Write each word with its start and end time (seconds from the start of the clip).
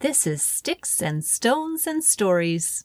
This 0.00 0.28
is 0.28 0.42
Sticks 0.42 1.02
and 1.02 1.24
Stones 1.24 1.84
and 1.84 2.04
Stories. 2.04 2.84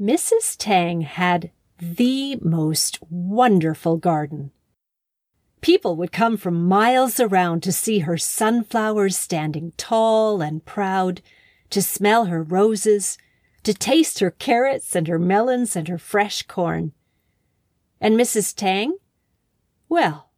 Mrs. 0.00 0.56
Tang 0.56 1.02
had 1.02 1.50
the 1.78 2.38
most 2.40 2.98
wonderful 3.10 3.98
garden. 3.98 4.52
People 5.60 5.94
would 5.96 6.10
come 6.10 6.38
from 6.38 6.66
miles 6.66 7.20
around 7.20 7.62
to 7.64 7.72
see 7.72 7.98
her 7.98 8.16
sunflowers 8.16 9.18
standing 9.18 9.74
tall 9.76 10.40
and 10.40 10.64
proud, 10.64 11.20
to 11.68 11.82
smell 11.82 12.26
her 12.26 12.42
roses, 12.42 13.18
to 13.66 13.74
taste 13.74 14.20
her 14.20 14.30
carrots 14.30 14.94
and 14.94 15.08
her 15.08 15.18
melons 15.18 15.74
and 15.74 15.88
her 15.88 15.98
fresh 15.98 16.42
corn. 16.42 16.92
And 18.00 18.16
Mrs. 18.16 18.54
Tang? 18.54 18.96
Well, 19.88 20.30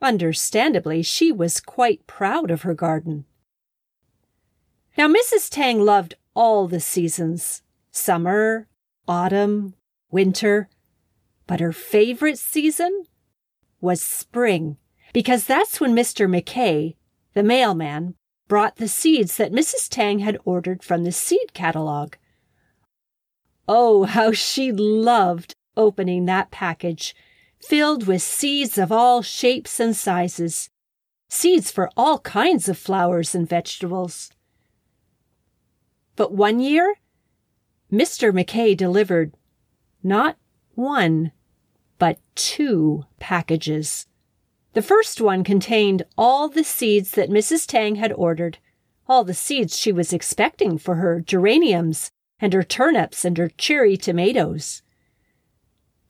understandably, 0.00 1.02
she 1.02 1.30
was 1.30 1.60
quite 1.60 2.06
proud 2.06 2.50
of 2.50 2.62
her 2.62 2.72
garden. 2.72 3.26
Now, 4.96 5.06
Mrs. 5.06 5.50
Tang 5.50 5.80
loved 5.80 6.14
all 6.32 6.66
the 6.66 6.80
seasons 6.80 7.60
summer, 7.90 8.68
autumn, 9.06 9.74
winter, 10.10 10.70
but 11.46 11.60
her 11.60 11.72
favorite 11.72 12.38
season 12.38 13.04
was 13.82 14.00
spring, 14.00 14.78
because 15.12 15.44
that's 15.44 15.78
when 15.78 15.94
Mr. 15.94 16.26
McKay, 16.26 16.96
the 17.34 17.42
mailman, 17.42 18.14
brought 18.48 18.76
the 18.76 18.88
seeds 18.88 19.36
that 19.36 19.52
Mrs. 19.52 19.90
Tang 19.90 20.20
had 20.20 20.38
ordered 20.46 20.82
from 20.82 21.04
the 21.04 21.12
seed 21.12 21.52
catalog. 21.52 22.14
Oh, 23.74 24.04
how 24.04 24.32
she 24.32 24.70
loved 24.70 25.54
opening 25.78 26.26
that 26.26 26.50
package, 26.50 27.16
filled 27.58 28.06
with 28.06 28.20
seeds 28.20 28.76
of 28.76 28.92
all 28.92 29.22
shapes 29.22 29.80
and 29.80 29.96
sizes, 29.96 30.68
seeds 31.30 31.70
for 31.70 31.88
all 31.96 32.18
kinds 32.18 32.68
of 32.68 32.76
flowers 32.76 33.34
and 33.34 33.48
vegetables. 33.48 34.30
But 36.16 36.34
one 36.34 36.60
year, 36.60 36.96
Mr. 37.90 38.30
McKay 38.30 38.76
delivered 38.76 39.32
not 40.02 40.36
one, 40.74 41.32
but 41.98 42.18
two 42.34 43.06
packages. 43.20 44.06
The 44.74 44.82
first 44.82 45.18
one 45.18 45.44
contained 45.44 46.02
all 46.18 46.50
the 46.50 46.62
seeds 46.62 47.12
that 47.12 47.30
Mrs. 47.30 47.66
Tang 47.66 47.94
had 47.94 48.12
ordered, 48.12 48.58
all 49.08 49.24
the 49.24 49.32
seeds 49.32 49.78
she 49.78 49.92
was 49.92 50.12
expecting 50.12 50.76
for 50.76 50.96
her 50.96 51.22
geraniums 51.22 52.10
and 52.42 52.52
her 52.52 52.64
turnips 52.64 53.24
and 53.24 53.38
her 53.38 53.48
cherry 53.48 53.96
tomatoes. 53.96 54.82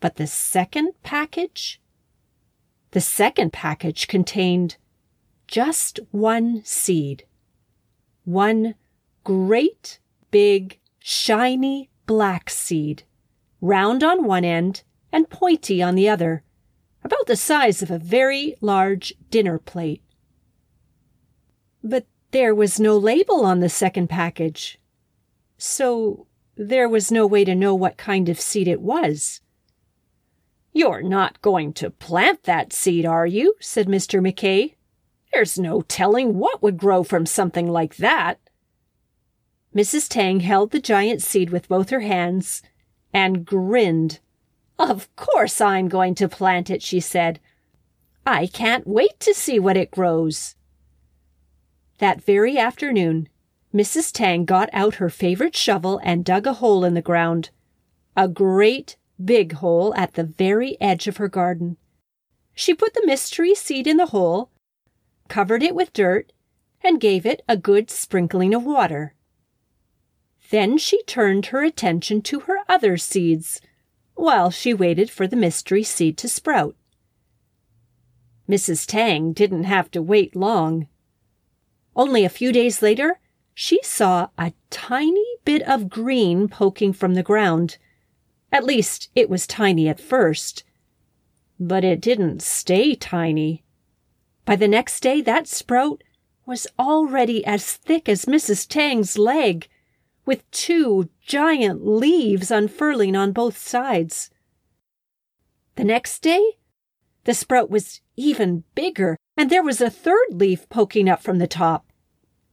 But 0.00 0.16
the 0.16 0.26
second 0.26 0.94
package? 1.02 1.78
The 2.92 3.02
second 3.02 3.52
package 3.52 4.08
contained 4.08 4.76
just 5.46 6.00
one 6.10 6.62
seed. 6.64 7.24
One 8.24 8.74
great 9.24 10.00
big 10.30 10.78
shiny 10.98 11.90
black 12.06 12.48
seed, 12.48 13.02
round 13.60 14.02
on 14.02 14.24
one 14.24 14.44
end 14.44 14.82
and 15.12 15.28
pointy 15.28 15.82
on 15.82 15.94
the 15.94 16.08
other, 16.08 16.42
about 17.04 17.26
the 17.26 17.36
size 17.36 17.82
of 17.82 17.90
a 17.90 17.98
very 17.98 18.56
large 18.62 19.12
dinner 19.30 19.58
plate. 19.58 20.02
But 21.84 22.06
there 22.30 22.54
was 22.54 22.80
no 22.80 22.96
label 22.96 23.44
on 23.44 23.60
the 23.60 23.68
second 23.68 24.08
package, 24.08 24.78
so 25.62 26.26
there 26.56 26.88
was 26.88 27.12
no 27.12 27.24
way 27.24 27.44
to 27.44 27.54
know 27.54 27.72
what 27.72 27.96
kind 27.96 28.28
of 28.28 28.40
seed 28.40 28.66
it 28.66 28.80
was. 28.80 29.40
You're 30.72 31.02
not 31.02 31.40
going 31.40 31.72
to 31.74 31.90
plant 31.90 32.42
that 32.42 32.72
seed, 32.72 33.06
are 33.06 33.26
you? 33.26 33.54
said 33.60 33.86
Mr. 33.86 34.20
McKay. 34.20 34.74
There's 35.32 35.60
no 35.60 35.82
telling 35.82 36.36
what 36.36 36.64
would 36.64 36.76
grow 36.76 37.04
from 37.04 37.26
something 37.26 37.68
like 37.68 37.96
that. 37.96 38.40
Mrs. 39.72 40.08
Tang 40.08 40.40
held 40.40 40.72
the 40.72 40.80
giant 40.80 41.22
seed 41.22 41.50
with 41.50 41.68
both 41.68 41.90
her 41.90 42.00
hands 42.00 42.62
and 43.14 43.46
grinned. 43.46 44.18
Of 44.80 45.14
course 45.14 45.60
I'm 45.60 45.86
going 45.86 46.16
to 46.16 46.28
plant 46.28 46.70
it, 46.70 46.82
she 46.82 46.98
said. 46.98 47.38
I 48.26 48.48
can't 48.48 48.86
wait 48.86 49.20
to 49.20 49.32
see 49.32 49.60
what 49.60 49.76
it 49.76 49.92
grows. 49.92 50.56
That 51.98 52.20
very 52.20 52.58
afternoon, 52.58 53.28
Mrs. 53.74 54.12
Tang 54.12 54.44
got 54.44 54.68
out 54.72 54.96
her 54.96 55.08
favorite 55.08 55.56
shovel 55.56 56.00
and 56.04 56.24
dug 56.24 56.46
a 56.46 56.54
hole 56.54 56.84
in 56.84 56.94
the 56.94 57.00
ground. 57.00 57.50
A 58.16 58.28
great 58.28 58.96
big 59.22 59.54
hole 59.54 59.94
at 59.94 60.14
the 60.14 60.24
very 60.24 60.78
edge 60.80 61.08
of 61.08 61.16
her 61.16 61.28
garden. 61.28 61.78
She 62.54 62.74
put 62.74 62.92
the 62.92 63.06
mystery 63.06 63.54
seed 63.54 63.86
in 63.86 63.96
the 63.96 64.06
hole, 64.06 64.50
covered 65.28 65.62
it 65.62 65.74
with 65.74 65.94
dirt, 65.94 66.32
and 66.82 67.00
gave 67.00 67.24
it 67.24 67.42
a 67.48 67.56
good 67.56 67.90
sprinkling 67.90 68.52
of 68.52 68.64
water. 68.64 69.14
Then 70.50 70.76
she 70.76 71.02
turned 71.04 71.46
her 71.46 71.62
attention 71.62 72.20
to 72.22 72.40
her 72.40 72.58
other 72.68 72.98
seeds 72.98 73.60
while 74.14 74.50
she 74.50 74.74
waited 74.74 75.10
for 75.10 75.26
the 75.26 75.36
mystery 75.36 75.82
seed 75.82 76.18
to 76.18 76.28
sprout. 76.28 76.76
Mrs. 78.46 78.86
Tang 78.86 79.32
didn't 79.32 79.64
have 79.64 79.90
to 79.92 80.02
wait 80.02 80.36
long. 80.36 80.88
Only 81.96 82.24
a 82.24 82.28
few 82.28 82.52
days 82.52 82.82
later, 82.82 83.18
she 83.54 83.80
saw 83.82 84.28
a 84.38 84.52
tiny 84.70 85.24
bit 85.44 85.62
of 85.62 85.88
green 85.88 86.48
poking 86.48 86.92
from 86.92 87.14
the 87.14 87.22
ground. 87.22 87.78
At 88.50 88.64
least, 88.64 89.10
it 89.14 89.28
was 89.28 89.46
tiny 89.46 89.88
at 89.88 90.00
first. 90.00 90.64
But 91.58 91.84
it 91.84 92.00
didn't 92.00 92.42
stay 92.42 92.94
tiny. 92.94 93.64
By 94.44 94.56
the 94.56 94.68
next 94.68 95.00
day, 95.00 95.20
that 95.20 95.46
sprout 95.46 96.02
was 96.46 96.66
already 96.78 97.44
as 97.44 97.76
thick 97.76 98.08
as 98.08 98.24
Mrs. 98.24 98.66
Tang's 98.66 99.16
leg 99.16 99.68
with 100.24 100.48
two 100.50 101.08
giant 101.20 101.86
leaves 101.86 102.50
unfurling 102.50 103.16
on 103.16 103.32
both 103.32 103.56
sides. 103.56 104.30
The 105.76 105.84
next 105.84 106.20
day, 106.20 106.58
the 107.24 107.34
sprout 107.34 107.70
was 107.70 108.00
even 108.16 108.64
bigger, 108.74 109.16
and 109.36 109.48
there 109.50 109.62
was 109.62 109.80
a 109.80 109.90
third 109.90 110.28
leaf 110.30 110.68
poking 110.68 111.08
up 111.08 111.22
from 111.22 111.38
the 111.38 111.46
top. 111.46 111.86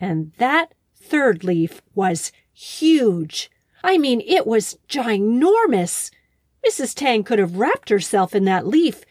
And 0.00 0.32
that 0.38 0.74
third 1.02 1.44
leaf 1.44 1.82
was 1.94 2.32
huge. 2.52 3.50
I 3.82 3.98
mean, 3.98 4.20
it 4.20 4.46
was 4.46 4.78
ginormous. 4.88 6.10
Mrs. 6.66 6.94
Tang 6.94 7.24
could 7.24 7.38
have 7.38 7.58
wrapped 7.58 7.88
herself 7.88 8.34
in 8.34 8.44
that 8.44 8.66
leaf 8.66 9.04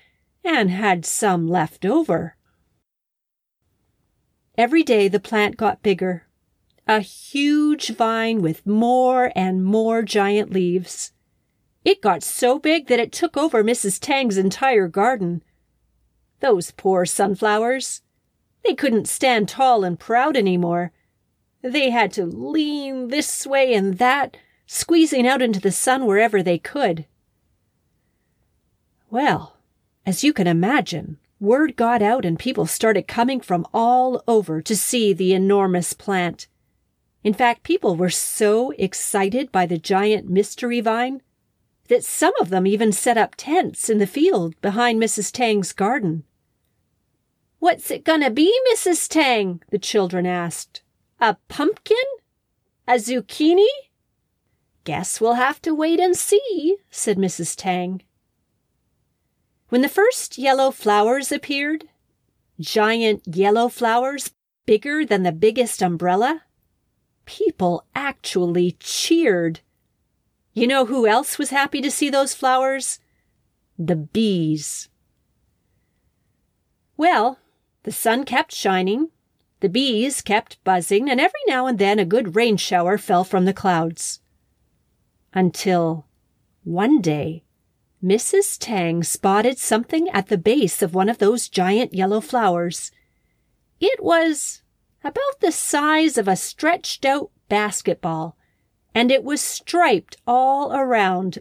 and 0.43 0.71
had 0.71 1.05
some 1.05 1.47
left 1.47 1.85
over. 1.85 2.35
Every 4.57 4.83
day 4.83 5.07
the 5.07 5.19
plant 5.19 5.57
got 5.57 5.83
bigger 5.83 6.27
a 6.87 6.99
huge 6.99 7.89
vine 7.89 8.41
with 8.41 8.65
more 8.65 9.31
and 9.35 9.63
more 9.63 10.01
giant 10.01 10.51
leaves. 10.51 11.13
It 11.85 12.01
got 12.01 12.21
so 12.21 12.59
big 12.59 12.87
that 12.87 12.99
it 12.99 13.11
took 13.11 13.37
over 13.37 13.63
Mrs. 13.63 13.99
Tang's 13.99 14.37
entire 14.37 14.87
garden. 14.87 15.41
Those 16.41 16.71
poor 16.71 17.05
sunflowers. 17.05 18.01
They 18.65 18.73
couldn't 18.73 19.07
stand 19.07 19.47
tall 19.47 19.83
and 19.83 19.99
proud 19.99 20.35
any 20.35 20.57
more. 20.57 20.91
They 21.61 21.89
had 21.91 22.11
to 22.13 22.25
lean 22.25 23.09
this 23.09 23.45
way 23.45 23.73
and 23.73 23.97
that, 23.97 24.37
squeezing 24.65 25.27
out 25.27 25.41
into 25.41 25.59
the 25.59 25.71
sun 25.71 26.05
wherever 26.05 26.41
they 26.41 26.57
could. 26.57 27.05
Well, 29.09 29.57
as 30.05 30.23
you 30.23 30.33
can 30.33 30.47
imagine, 30.47 31.17
word 31.39 31.75
got 31.75 32.01
out 32.01 32.25
and 32.25 32.39
people 32.39 32.65
started 32.65 33.07
coming 33.07 33.41
from 33.41 33.67
all 33.73 34.23
over 34.27 34.61
to 34.61 34.75
see 34.75 35.13
the 35.13 35.33
enormous 35.33 35.93
plant. 35.93 36.47
In 37.23 37.33
fact, 37.33 37.63
people 37.63 37.95
were 37.95 38.09
so 38.09 38.71
excited 38.71 39.51
by 39.51 39.65
the 39.65 39.77
giant 39.77 40.29
mystery 40.29 40.81
vine 40.81 41.21
that 41.87 42.03
some 42.03 42.33
of 42.39 42.49
them 42.49 42.65
even 42.65 42.91
set 42.91 43.17
up 43.17 43.35
tents 43.35 43.89
in 43.89 43.99
the 43.99 44.07
field 44.07 44.59
behind 44.61 44.99
Mrs. 44.99 45.31
Tang's 45.31 45.73
garden. 45.73 46.23
What's 47.59 47.91
it 47.91 48.03
gonna 48.03 48.31
be, 48.31 48.51
Mrs. 48.73 49.07
Tang? 49.07 49.61
the 49.69 49.77
children 49.77 50.25
asked. 50.25 50.80
A 51.21 51.37
pumpkin? 51.47 51.95
A 52.87 52.95
zucchini? 52.95 53.69
Guess 54.83 55.21
we'll 55.21 55.35
have 55.35 55.61
to 55.61 55.73
wait 55.73 55.99
and 55.99 56.17
see, 56.17 56.77
said 56.89 57.17
Mrs. 57.17 57.55
Tang. 57.55 58.01
When 59.69 59.81
the 59.81 59.87
first 59.87 60.37
yellow 60.37 60.71
flowers 60.71 61.31
appeared, 61.31 61.87
giant 62.59 63.21
yellow 63.25 63.69
flowers 63.69 64.31
bigger 64.65 65.05
than 65.05 65.23
the 65.23 65.31
biggest 65.31 65.81
umbrella, 65.81 66.41
People 67.25 67.85
actually 67.95 68.73
cheered. 68.79 69.61
You 70.53 70.67
know 70.67 70.85
who 70.85 71.07
else 71.07 71.37
was 71.37 71.49
happy 71.49 71.81
to 71.81 71.91
see 71.91 72.09
those 72.09 72.33
flowers? 72.33 72.99
The 73.77 73.95
bees. 73.95 74.89
Well, 76.97 77.39
the 77.83 77.91
sun 77.91 78.25
kept 78.25 78.53
shining, 78.53 79.11
the 79.61 79.69
bees 79.69 80.21
kept 80.21 80.63
buzzing, 80.63 81.09
and 81.09 81.19
every 81.19 81.39
now 81.47 81.67
and 81.67 81.79
then 81.79 81.99
a 81.99 82.05
good 82.05 82.35
rain 82.35 82.57
shower 82.57 82.97
fell 82.97 83.23
from 83.23 83.45
the 83.45 83.53
clouds. 83.53 84.19
Until 85.33 86.05
One 86.63 87.01
day, 87.01 87.43
Mrs. 88.03 88.57
Tang 88.59 89.03
spotted 89.03 89.59
something 89.59 90.09
at 90.09 90.27
the 90.27 90.37
base 90.37 90.81
of 90.81 90.93
one 90.93 91.09
of 91.09 91.19
those 91.19 91.47
giant 91.47 91.93
yellow 91.93 92.19
flowers. 92.19 92.91
It 93.79 94.03
was 94.03 94.63
about 95.03 95.39
the 95.39 95.51
size 95.51 96.17
of 96.17 96.27
a 96.27 96.35
stretched 96.35 97.05
out 97.05 97.31
basketball, 97.47 98.37
and 98.93 99.11
it 99.11 99.23
was 99.23 99.41
striped 99.41 100.17
all 100.25 100.73
around 100.73 101.39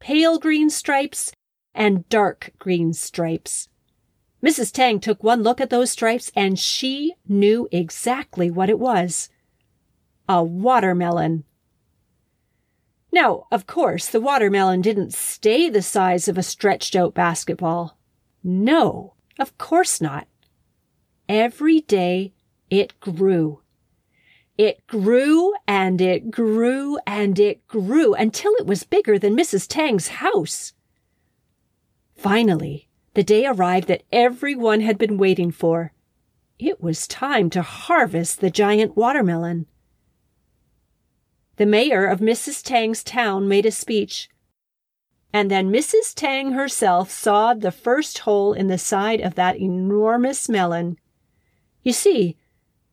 pale 0.00 0.38
green 0.38 0.70
stripes 0.70 1.32
and 1.74 2.08
dark 2.08 2.50
green 2.58 2.92
stripes. 2.92 3.68
Mrs. 4.42 4.72
Tang 4.72 5.00
took 5.00 5.22
one 5.22 5.42
look 5.42 5.60
at 5.60 5.70
those 5.70 5.90
stripes 5.90 6.32
and 6.34 6.58
she 6.58 7.14
knew 7.28 7.68
exactly 7.70 8.50
what 8.50 8.70
it 8.70 8.78
was. 8.78 9.28
A 10.28 10.42
watermelon. 10.42 11.44
Now, 13.12 13.46
of 13.50 13.66
course, 13.66 14.06
the 14.06 14.20
watermelon 14.20 14.80
didn't 14.80 15.12
stay 15.12 15.68
the 15.68 15.82
size 15.82 16.28
of 16.28 16.38
a 16.38 16.42
stretched 16.42 16.94
out 16.94 17.12
basketball. 17.12 17.98
No, 18.42 19.14
of 19.38 19.58
course 19.58 20.00
not. 20.00 20.26
Every 21.28 21.80
day 21.80 22.32
it 22.70 22.98
grew. 23.00 23.60
It 24.56 24.86
grew 24.86 25.54
and 25.66 26.00
it 26.00 26.30
grew 26.30 26.98
and 27.06 27.38
it 27.38 27.66
grew 27.66 28.14
until 28.14 28.52
it 28.54 28.66
was 28.66 28.84
bigger 28.84 29.18
than 29.18 29.36
Mrs. 29.36 29.66
Tang's 29.66 30.08
house. 30.08 30.72
Finally, 32.14 32.89
the 33.14 33.22
day 33.22 33.46
arrived 33.46 33.88
that 33.88 34.04
everyone 34.12 34.80
had 34.80 34.98
been 34.98 35.18
waiting 35.18 35.50
for. 35.50 35.92
It 36.58 36.80
was 36.82 37.08
time 37.08 37.50
to 37.50 37.62
harvest 37.62 38.40
the 38.40 38.50
giant 38.50 38.96
watermelon. 38.96 39.66
The 41.56 41.66
mayor 41.66 42.06
of 42.06 42.20
Mrs. 42.20 42.62
Tang's 42.64 43.02
town 43.02 43.48
made 43.48 43.66
a 43.66 43.70
speech. 43.70 44.28
And 45.32 45.50
then 45.50 45.70
Mrs. 45.70 46.14
Tang 46.14 46.52
herself 46.52 47.10
sawed 47.10 47.60
the 47.60 47.70
first 47.70 48.20
hole 48.20 48.52
in 48.52 48.66
the 48.66 48.78
side 48.78 49.20
of 49.20 49.34
that 49.36 49.56
enormous 49.56 50.48
melon. 50.48 50.98
You 51.82 51.92
see, 51.92 52.36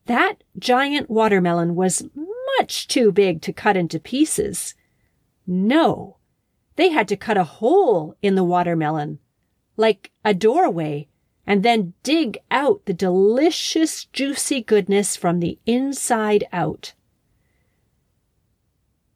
that 0.05 0.43
giant 0.57 1.09
watermelon 1.09 1.75
was 1.75 2.07
much 2.59 2.87
too 2.87 3.11
big 3.11 3.41
to 3.41 3.53
cut 3.53 3.77
into 3.77 3.99
pieces. 3.99 4.75
No, 5.45 6.17
they 6.75 6.89
had 6.89 7.07
to 7.09 7.17
cut 7.17 7.37
a 7.37 7.43
hole 7.43 8.15
in 8.21 8.35
the 8.35 8.43
watermelon, 8.43 9.19
like 9.77 10.11
a 10.25 10.33
doorway, 10.33 11.07
and 11.45 11.63
then 11.63 11.93
dig 12.03 12.37
out 12.51 12.85
the 12.85 12.93
delicious, 12.93 14.05
juicy 14.05 14.61
goodness 14.61 15.15
from 15.15 15.39
the 15.39 15.57
inside 15.65 16.43
out. 16.51 16.93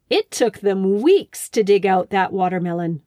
It 0.10 0.32
took 0.32 0.60
them 0.60 1.02
weeks 1.02 1.50
to 1.50 1.64
dig 1.64 1.86
out 1.86 2.10
that 2.10 2.32
watermelon. 2.32 3.02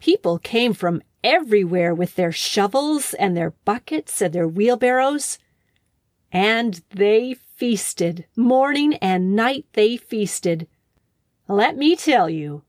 People 0.00 0.38
came 0.38 0.74
from 0.74 1.02
everywhere 1.22 1.94
with 1.94 2.14
their 2.14 2.32
shovels 2.32 3.14
and 3.14 3.34
their 3.34 3.52
buckets 3.64 4.20
and 4.20 4.34
their 4.34 4.46
wheelbarrows. 4.46 5.38
And 6.30 6.82
they 6.90 7.36
feasted. 7.56 8.26
Morning 8.36 8.94
and 8.96 9.34
night 9.34 9.64
they 9.72 9.96
feasted. 9.96 10.68
Let 11.48 11.76
me 11.76 11.96
tell 11.96 12.28
you, 12.28 12.64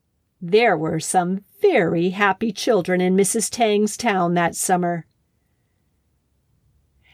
there 0.52 0.78
were 0.78 1.00
some 1.00 1.44
very 1.60 2.10
happy 2.10 2.52
children 2.52 3.02
in 3.02 3.16
Mrs. 3.16 3.50
Tang's 3.50 3.98
town 3.98 4.36
that 4.36 4.56
summer. 4.56 5.06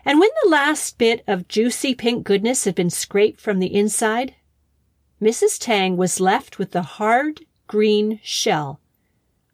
And 0.03 0.19
when 0.19 0.29
the 0.43 0.49
last 0.49 0.97
bit 0.97 1.23
of 1.27 1.47
juicy 1.47 1.95
pink 1.95 2.25
goodness 2.25 2.65
had 2.65 2.75
been 2.75 2.89
scraped 2.89 3.39
from 3.39 3.59
the 3.59 3.73
inside, 3.73 4.35
Mrs. 5.21 5.57
Tang 5.59 5.95
was 5.95 6.19
left 6.19 6.57
with 6.57 6.71
the 6.71 6.81
hard 6.81 7.45
green 7.67 8.19
shell, 8.23 8.81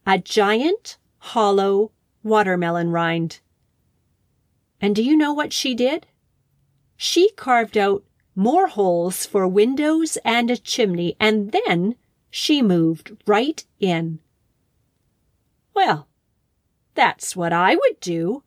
a 0.05 0.17
giant 0.17 0.97
hollow 1.19 1.91
watermelon 2.23 2.91
rind. 2.91 3.41
And 4.81 4.95
do 4.95 5.03
you 5.03 5.15
know 5.15 5.33
what 5.33 5.53
she 5.53 5.75
did? 5.75 6.07
She 6.95 7.29
carved 7.31 7.77
out 7.77 8.03
more 8.35 8.67
holes 8.67 9.25
for 9.25 9.47
windows 9.47 10.17
and 10.23 10.49
a 10.49 10.57
chimney, 10.57 11.15
and 11.19 11.51
then 11.51 11.95
she 12.29 12.61
moved 12.61 13.13
right 13.25 13.65
in. 13.79 14.19
Well, 15.73 16.07
that's 16.95 17.35
what 17.35 17.53
I 17.53 17.75
would 17.75 17.99
do 17.99 18.43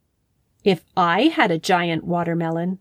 if 0.65 0.85
I 0.97 1.23
had 1.23 1.51
a 1.51 1.59
giant 1.59 2.05
watermelon. 2.05 2.79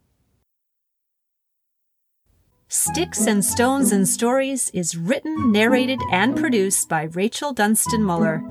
Sticks 2.68 3.26
and 3.26 3.44
Stones 3.44 3.92
and 3.92 4.08
Stories 4.08 4.70
is 4.76 4.96
written, 4.96 5.52
narrated, 5.52 6.00
and 6.12 6.38
produced 6.38 6.88
by 6.88 7.02
Rachel 7.04 7.52
Dunstan 7.52 8.04
Muller. 8.04 8.44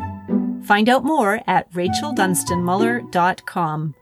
Find 0.65 0.89
out 0.89 1.05
more 1.05 1.41
at 1.47 1.71
racheldunstanmuller.com. 1.73 3.95